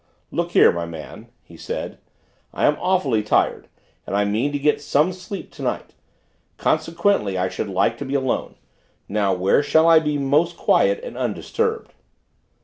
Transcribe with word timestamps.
"Look 0.31 0.53
here, 0.53 0.71
my 0.71 0.87
man," 0.87 1.27
he 1.43 1.55
said, 1.55 1.99
"I 2.55 2.65
am 2.65 2.75
awfully 2.79 3.21
tired, 3.21 3.67
and 4.07 4.15
I 4.15 4.25
mean 4.25 4.51
to 4.51 4.57
get 4.57 4.81
some 4.81 5.13
sleep 5.13 5.51
to 5.51 5.61
night; 5.61 5.93
consequently 6.57 7.37
I 7.37 7.49
should 7.49 7.69
like 7.69 7.99
to 7.99 8.05
be 8.05 8.15
alone. 8.15 8.55
Now 9.07 9.31
where 9.35 9.61
shall 9.61 9.87
I 9.87 9.99
be 9.99 10.17
most 10.17 10.57
quiet 10.57 11.03
and 11.03 11.15
undisturbed?" 11.19 11.93